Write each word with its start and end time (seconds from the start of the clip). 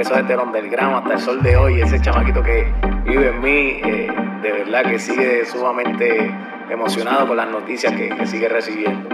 empezó 0.00 0.18
desde 0.18 0.32
el 0.32 0.40
underground 0.40 0.96
hasta 0.96 1.12
el 1.12 1.20
sol 1.20 1.42
de 1.42 1.56
hoy, 1.56 1.82
ese 1.82 2.00
chamaquito 2.00 2.42
que 2.42 2.66
vive 3.04 3.28
en 3.28 3.40
mí, 3.42 3.80
eh, 3.84 4.08
de 4.40 4.50
verdad 4.50 4.90
que 4.90 4.98
sigue 4.98 5.44
sumamente 5.44 6.34
emocionado 6.70 7.28
con 7.28 7.36
las 7.36 7.50
noticias 7.50 7.92
que, 7.92 8.26
sigue 8.26 8.48
recibiendo. 8.48 9.10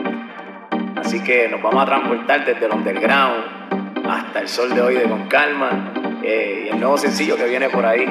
Así 0.95 1.21
que 1.25 1.49
nos 1.49 1.61
vamos 1.61 1.83
a 1.83 1.87
transportar 1.87 2.45
desde 2.45 2.67
el 2.67 2.73
underground 2.73 4.07
hasta 4.09 4.39
el 4.39 4.49
sol 4.49 4.73
de 4.77 4.81
hoy 4.81 4.95
de 4.95 5.09
Con 5.09 5.27
Calma 5.27 5.93
y 6.23 6.69
el 6.69 6.79
nuevo 6.79 6.97
sencillo 6.97 7.37
que 7.37 7.47
viene 7.47 7.69
por 7.69 7.85
ahí. 7.85 8.07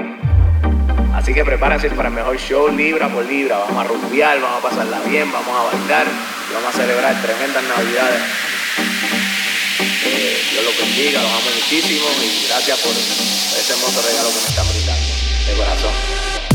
Así 1.14 1.34
que 1.34 1.46
prepárense 1.46 1.90
para 1.92 2.10
el 2.10 2.16
mejor 2.16 2.36
show 2.36 2.68
libra 2.68 3.08
por 3.08 3.24
libra. 3.24 3.58
Vamos 3.58 3.86
a 3.86 3.88
rumbear, 3.88 4.42
vamos 4.42 4.60
a 4.60 4.68
pasarla 4.68 5.00
bien, 5.10 5.32
vamos 5.32 5.48
a 5.48 5.78
bailar 5.78 6.06
y 6.50 6.54
vamos 6.54 6.76
a 6.76 6.78
celebrar 6.78 7.14
tremendas 7.22 7.64
navidades. 7.64 8.45
Dios 10.56 10.64
los 10.64 10.78
bendiga, 10.78 11.22
los 11.22 11.32
amo 11.32 11.52
muchísimo 11.54 12.08
y 12.24 12.48
gracias 12.48 12.80
por 12.80 12.94
ese 12.94 13.74
hermoso 13.74 14.02
regalo 14.02 14.30
que 14.30 14.40
me 14.40 14.48
están 14.48 14.66
brindando. 14.70 15.08
De 15.48 15.54
corazón. 15.54 16.55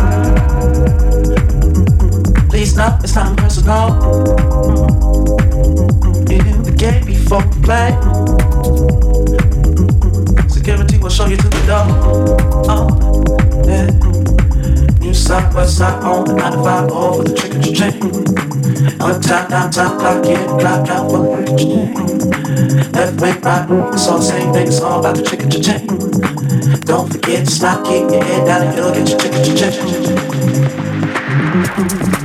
up, 2.81 3.03
it's 3.03 3.15
not 3.15 3.37
personal. 3.37 3.93
In 6.31 6.63
the 6.63 6.73
game 6.75 7.05
before 7.05 7.45
we 7.45 7.61
play. 7.61 7.91
Security 10.49 10.97
will 10.97 11.09
show 11.09 11.27
you 11.27 11.37
to 11.37 11.49
the 11.49 11.61
door. 11.69 11.85
Oh, 12.73 12.87
yeah. 13.67 13.91
You 15.05 15.13
side 15.13 15.53
west 15.53 15.77
side 15.77 16.03
on 16.03 16.25
the 16.25 16.33
95 16.33 16.91
over 16.91 17.23
the 17.23 17.35
chicken 17.35 17.61
chain. 17.61 17.91
Mm-hmm. 18.01 19.01
On 19.01 19.21
top, 19.21 19.49
down, 19.49 19.71
top, 19.71 19.99
clock, 19.99 20.25
in, 20.25 20.47
clock, 20.59 20.89
out 20.89 21.11
for 21.11 21.41
the 21.41 21.45
chicken 21.57 21.93
mm-hmm. 21.93 22.91
Left, 22.93 23.21
right, 23.21 23.43
right, 23.43 23.93
it's 23.93 24.07
all 24.07 24.17
the 24.17 24.23
same 24.23 24.53
thing, 24.53 24.67
it's 24.67 24.81
all 24.81 24.99
about 24.99 25.15
the 25.17 25.23
chicken 25.23 25.49
chain. 25.51 25.87
Mm-hmm. 25.87 26.79
Don't 26.81 27.11
forget 27.11 27.45
to 27.45 27.51
stop, 27.51 27.85
keep 27.85 28.09
your 28.09 28.23
head 28.23 28.45
down, 28.47 28.67
and 28.67 28.75
you'll 28.75 28.91
get 28.93 29.09
your 29.09 29.19
chicken 29.19 29.55
chain. 32.15 32.20